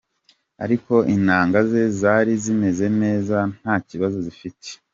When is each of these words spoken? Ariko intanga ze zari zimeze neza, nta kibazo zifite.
Ariko 0.63 0.93
intanga 1.15 1.59
ze 1.69 1.83
zari 1.99 2.33
zimeze 2.43 2.85
neza, 3.01 3.37
nta 3.59 3.75
kibazo 3.87 4.17
zifite. 4.27 4.67